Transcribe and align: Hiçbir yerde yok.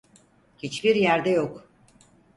Hiçbir 0.57 0.95
yerde 0.95 1.29
yok. 1.29 1.69